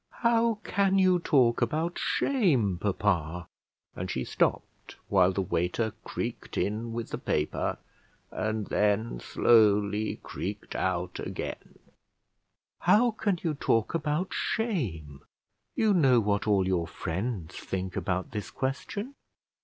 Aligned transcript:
"How 0.25 0.55
can 0.63 0.97
you 0.97 1.19
talk 1.19 1.61
about 1.61 1.99
shame, 1.99 2.79
papa?" 2.79 3.47
and 3.95 4.09
she 4.09 4.23
stopped 4.25 4.95
while 5.09 5.31
the 5.31 5.43
waiter 5.43 5.93
creaked 6.03 6.57
in 6.57 6.91
with 6.91 7.09
the 7.11 7.19
paper, 7.19 7.77
and 8.31 8.65
then 8.65 9.19
slowly 9.19 10.15
creaked 10.23 10.75
out 10.75 11.19
again; 11.19 11.77
"how 12.79 13.11
can 13.11 13.37
you 13.43 13.53
talk 13.53 13.93
about 13.93 14.33
shame? 14.33 15.21
you 15.75 15.93
know 15.93 16.19
what 16.19 16.47
all 16.47 16.65
your 16.65 16.87
friends 16.87 17.53
think 17.55 17.95
about 17.95 18.31
this 18.31 18.49
question." 18.49 19.13